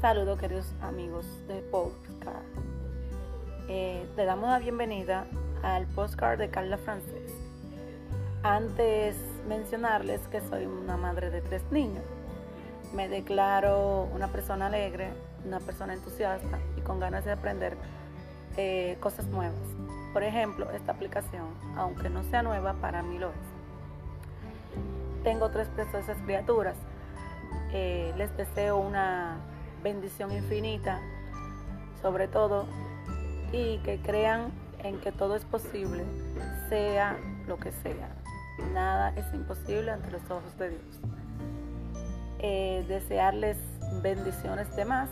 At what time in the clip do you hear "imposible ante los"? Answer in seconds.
39.34-40.22